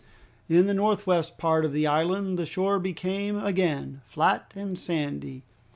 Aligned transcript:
In 0.49 0.65
the 0.65 0.73
northwest 0.73 1.37
part 1.37 1.63
of 1.63 1.73
the 1.73 1.85
island 1.85 2.39
the 2.39 2.45
shore 2.47 2.79
became 2.79 3.37
again 3.37 4.01
flat 4.03 4.51
and 4.55 4.75
sandy. 4.75 5.43